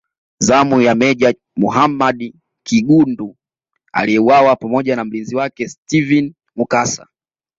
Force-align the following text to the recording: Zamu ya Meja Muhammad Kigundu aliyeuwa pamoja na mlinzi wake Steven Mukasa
Zamu 0.39 0.81
ya 0.81 0.95
Meja 0.95 1.33
Muhammad 1.57 2.33
Kigundu 2.63 3.35
aliyeuwa 3.93 4.55
pamoja 4.55 4.95
na 4.95 5.05
mlinzi 5.05 5.35
wake 5.35 5.69
Steven 5.69 6.33
Mukasa 6.55 7.07